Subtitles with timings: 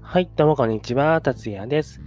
[0.00, 2.00] はい、どうもこんにちは、達也です。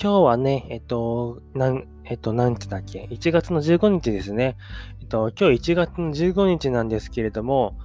[0.00, 4.56] 今日はね、えっと、なん、えっと、何日だっけ ?1 月の15日ですね。
[5.00, 7.76] えっと、今日1月の15日なんですけれども、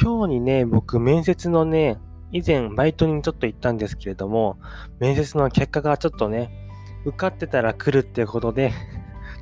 [0.00, 1.98] 今日にね、僕、面接のね、
[2.32, 4.58] 以前、バイトにちょっと行ったんですけれども、
[5.00, 6.50] 面接の結果がちょっとね、
[7.04, 8.72] 受かってたら来るっていうことで、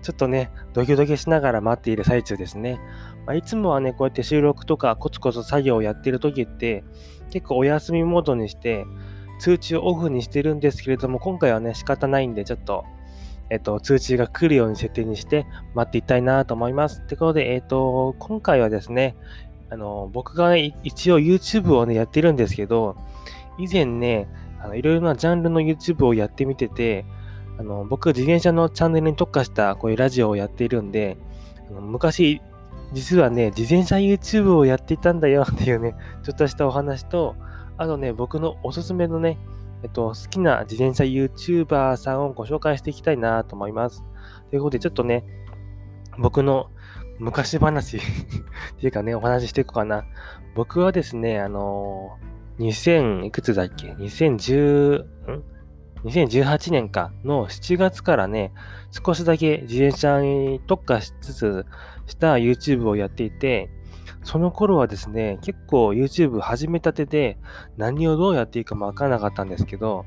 [0.02, 2.80] ちょっとね、ドキドキしながら待っている最中ですね。
[3.26, 6.84] まあ、いつもはね、こうやって収録とかコツコツ作業をやってる時って、
[7.30, 8.84] 結構お休みモードにして、
[9.38, 12.84] 通知をオフにしてるんですけれども、今回はね、仕方ないんで、ちょっと、
[13.50, 17.00] えっと、通知が来るように設定にして待っていきたいなと思います。
[17.00, 19.16] ってことで、えっと、今回はですね、
[19.70, 22.96] あの、僕がね、一応 YouTube をね、やってるんですけど、
[23.58, 24.28] 以前ね、
[24.60, 27.04] あのいろいろなジャンルの YouTube をやってみてて、
[27.62, 31.16] あの、僕、自転車のチャンネルに特化したこういうラジオをやっているんで、
[31.70, 32.42] あの昔、
[32.92, 35.94] 実はね、自転車 YouTube をやっていたんだよ っていうね、
[36.24, 37.36] ちょっとしたお話と、
[37.78, 39.38] あとね、僕のおすすめのね、
[39.84, 44.02] えっと、好きな自転車 YouTuber さんをご紹介していきたいなと思います。
[44.50, 45.24] ということで、ちょっとね、
[46.18, 46.68] 僕の
[47.18, 48.00] 昔話 っ
[48.80, 50.04] ていうかね、お話ししていこうかな。
[50.56, 55.04] 僕はですね、あのー、2000、いくつだっけ ?2010、
[56.04, 58.52] ?2018 年かの7月からね、
[58.90, 61.66] 少しだけ自転車に特化しつつ
[62.06, 63.70] した YouTube をやっていて、
[64.24, 67.38] その頃はですね、結構 YouTube 始めたてで
[67.76, 70.04] 何をどうやっていいかもわからなかったんですけど、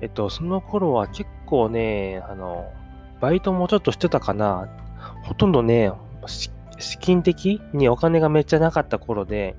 [0.00, 2.72] えっと、その頃は結構ね、あの、
[3.20, 4.68] バイトもちょっとしてたかな。
[5.22, 5.92] ほとんどね、
[6.26, 9.54] 資金的にお金がめっちゃなかった頃で、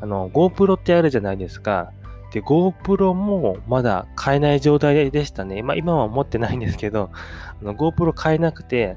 [0.00, 1.92] あの、GoPro ってあるじゃないですか。
[2.32, 5.62] で、GoPro もまだ買えない状態でしたね。
[5.62, 7.10] まあ今は持ってないんですけど、
[7.62, 8.96] GoPro 買えなくて、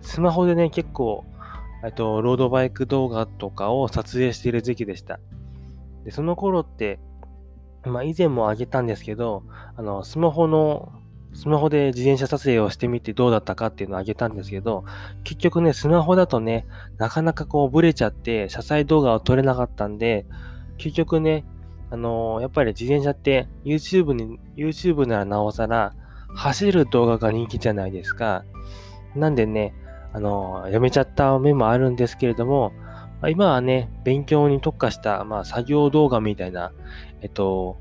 [0.00, 1.24] スマホでね、結構、
[1.84, 5.20] えっと、ロードバイク動画とかを撮影している時期でした。
[6.04, 6.98] で、その頃って、
[7.84, 9.44] まあ以前もあげたんですけど、
[9.76, 10.92] あの、スマホの、
[11.32, 14.84] スマホで自転車撮影をしてみてどうだったかっていうのをあげたんですけど、
[15.22, 16.66] 結局ね、スマホだとね、
[16.98, 20.26] なかなかこうブレちゃって、車載動画を撮れなかったんで、
[20.76, 21.44] 結局ね、
[21.90, 25.94] あのーやっぱり自転車って YouTube に、YouTube ならなおさら、
[26.34, 28.44] 走る動画が人気じゃないですか。
[29.16, 29.74] なんでね、
[30.12, 32.72] あのーやめちゃった面もあるんですけれども、
[33.20, 36.72] ま今はね、勉強に特化した、まあ、作業動画みたいな、
[37.20, 37.76] えっと、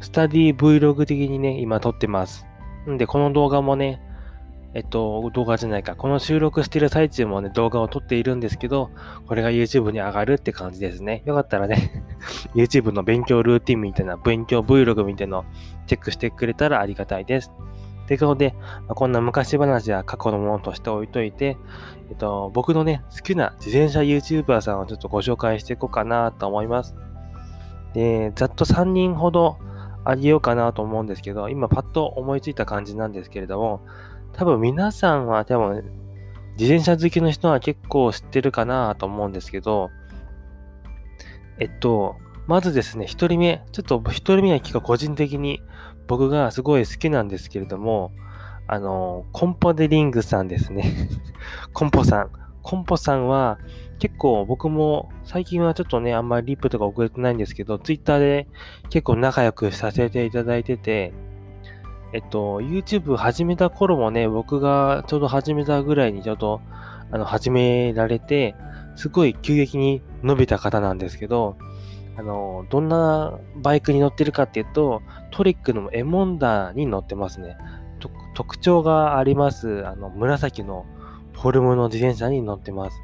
[0.00, 2.46] スタディ Vlog 的にね、今撮ってます。
[2.88, 4.00] んで、この動画もね、
[4.72, 5.96] えっと、動画じゃないか。
[5.96, 8.90] この収録している最中もね、動画を撮っているんですけど、
[9.26, 11.22] これが YouTube に上がるって感じですね。
[11.26, 12.04] よかったらね、
[12.54, 15.44] YouTube の勉強ルーティンみたいな、勉強 Vlog みたいなの
[15.86, 17.50] チェックしてくれたらありがたいです。
[18.06, 18.54] ということで、
[18.88, 21.56] こんな昔話は過去のものとして置いといて、
[22.08, 26.94] えっと、僕のね、好きな自転車 YouTuber さんをちょっとご紹介していこうかなと思います。
[27.94, 29.58] で、ざっと3人ほど
[30.04, 33.82] あげようかなと思うんですけど、今パッと思いついた感じなんですけれども、
[34.32, 35.84] 多分皆さんは多分
[36.58, 39.90] 自転車好きの人は結構知ってるかなと思うんですけど、
[41.58, 45.62] えっと、まずですね、一人目、ちょっと一人目は結構個人的に
[46.06, 48.12] 僕がすごい好きなんですけれども、
[48.66, 51.08] あの、コンポデリングさんですね。
[51.72, 52.30] コンポさん。
[52.62, 53.58] コンポさんは
[53.98, 58.48] 結構僕も最近はちょっとね、あんまりリップとか送れてないんですけど、ツイッターで
[58.90, 61.12] 結構仲良くさせていただいてて、
[62.12, 66.60] えっと、YouTube 始めた頃もね、僕がちょうど始めたぐらいにちょうど、
[67.12, 68.54] あの、始められて、
[68.96, 71.56] すごい急激に伸びた方なんですけど、
[72.16, 77.56] あの、どんなバイクに乗ってるかっていうと、トリックのエモンダーに乗ってますね。
[78.34, 80.86] 特徴があります、あの、紫の
[81.34, 83.00] フォルムの自転車に乗ってます。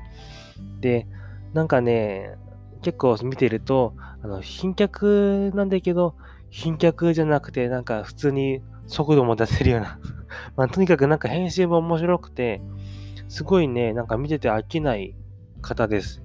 [0.81, 1.07] で、
[1.53, 2.35] なんかね、
[2.83, 6.15] 結構見てると、あの、賓客なんだけど、
[6.51, 9.99] 賓客じゃなくて、なんか普通に速度も出せるような。
[10.57, 12.61] まあ、とにかくなんか編集も面白くて、
[13.29, 15.15] すごいね、なんか見てて飽きない
[15.63, 16.23] 方です。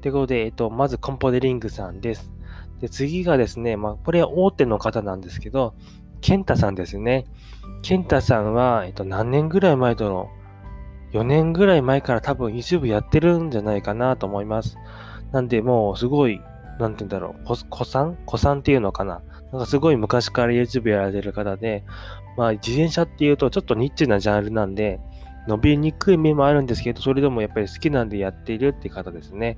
[0.00, 2.32] ということで、えっと、まずコンポデリングさんです。
[2.80, 5.74] で、次がですね、まあ、これは大手の方なんですけど、
[6.20, 7.26] ケンタさんですね。
[7.82, 10.30] ケンタさんは、えっと、何年ぐらい前だろ
[11.12, 11.16] う。
[11.16, 14.76] 4年ぐらい前から多分 YouTube やってるんじゃないかなと思います。
[15.32, 16.40] なんで、もうすごい、
[16.78, 19.22] なんて言うんだろう、子さん子さんっていうのかな。
[19.54, 21.84] なんかすごい昔から YouTube やられてる方で、
[22.36, 24.98] まあ自転車っていうとちょっとニッチなジャンルなんで、
[25.46, 29.56] 伸びにくい面もあるんですけど、それでもやっぱり好きなんでやっているって方ですね。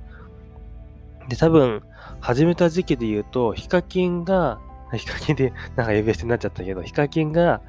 [1.29, 1.81] で、多分、
[2.19, 4.59] 始めた時期で言うと、ヒカキンが、
[4.93, 7.61] ヒカキンでなんか呼び捨てになっちゃったけど、ヒカキンが、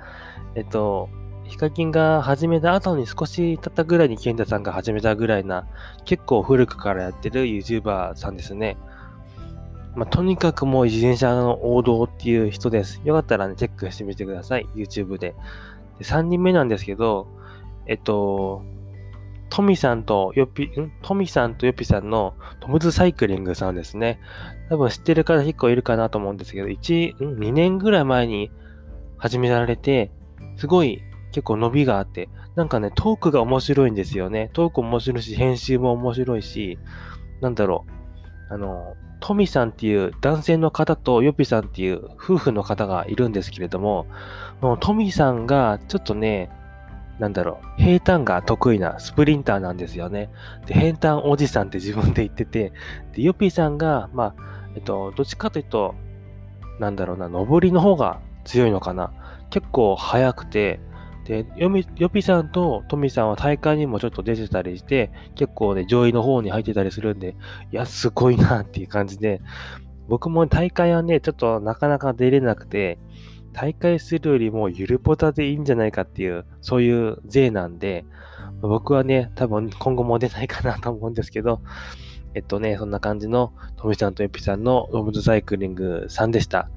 [0.54, 1.08] えっと、
[1.44, 5.66] ヒカキンが始めた後に少し経ったぐらいにケンタさんが始めたぐらいな、
[6.04, 8.76] 結構古くからやってる YouTuber さんですね。
[9.98, 13.00] まあ、とにかくもう自転車の王道っていう人です。
[13.04, 14.66] よかったらね、チェックしてみてください。
[14.76, 15.34] YouTube で。
[15.98, 17.26] で3人目なんですけど、
[17.86, 18.62] えっと、
[19.50, 20.92] トミさんとヨピ、ん？
[21.02, 24.20] トミさんとヨピさんのトムズサイクリングさんですね。
[24.68, 28.52] 多分知ってる方結構いるかなと思うんですけど、1、2年ぐらい前に
[29.16, 30.12] 始められて、
[30.58, 31.02] すごい
[31.32, 34.50] 結構伸びがあって、なんかね、トークが面白いんですよね。
[34.52, 36.78] トーク面白いし、編集も面白いし、
[37.40, 37.84] なんだろ
[38.50, 38.54] う。
[38.54, 44.06] あの、トミさんっていう男性の方とヨピさんっていう夫婦の方がいるんですけれども、
[44.60, 46.50] もうトミさんがちょっとね、
[47.18, 50.30] なんだろう、平坦が得意なスプリンターなんですよね。
[50.66, 52.72] で、平坦おじさんって自分で言ってて、
[53.12, 54.42] で、ヨピさんが、まあ、
[54.76, 55.94] えっと、どっちかというと、
[56.78, 59.12] なんだろうな、上りの方が強いのかな。
[59.50, 60.80] 結構速くて、
[61.28, 67.36] で、ヨミヨピさんとトミさんは大会にもちょっと出てたりして、結構ね、上位の方に入ってたりするんで、
[67.70, 69.42] いや、すごいなっていう感じで、
[70.08, 72.98] 僕も大会はね、ちょっとなかなか出れなくて、
[73.52, 78.06] 大会するよりもゆるポタでいいんじゃないかっていう、そういう税なんで、
[78.62, 81.60] 僕はね、多分今後も出ないかなと思うんですけど、
[82.32, 86.70] えっとね、そんな感じのトミさんとエピさんのロブズサイクリングさんでした。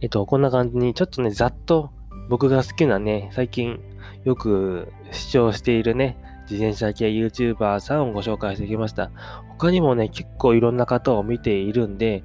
[0.00, 1.90] えっと、こんな感じにちょっとね、ざっと
[2.32, 3.78] 僕が好きなね、最近
[4.24, 6.16] よく視聴しているね、
[6.50, 9.10] 自転車系 YouTuber さんをご紹介してきました。
[9.50, 12.24] 他にもね、結構いろんな方を見ているんで、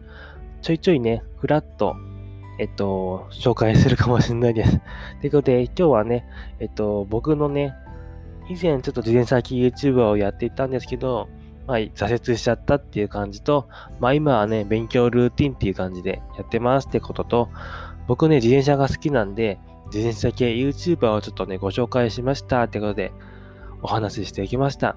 [0.61, 1.97] ちょいちょいね、ふらっと、
[2.57, 4.79] えっと、紹介するかもしれないです。
[5.19, 6.25] ということで、今日はね、
[6.61, 7.73] えっと、僕のね、
[8.47, 11.27] 以前ちょっと自転車系 YouTuber をやっていたんですけど、
[11.67, 13.67] まあ、挫折しちゃったっていう感じと、
[13.99, 17.49] まあ今はね、勉強ルーティンっていう感じでやってますってことと、
[18.07, 23.11] 僕ね、自転車が好きなんで、自転車系 YouTuber をちょっとね、ご紹介しましたってことで、
[23.81, 24.95] お話ししていきました。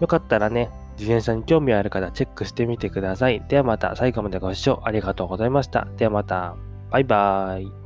[0.00, 3.40] よかったらね、自転車に興味ある方チェックしてみてください。
[3.48, 5.86] ではまた最後までご視聴ありがとうございました。
[5.96, 6.56] ではまた、
[6.90, 7.77] バイバーイ。